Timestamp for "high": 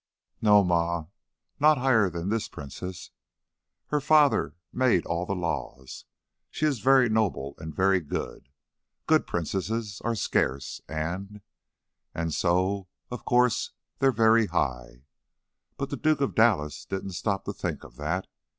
14.47-15.03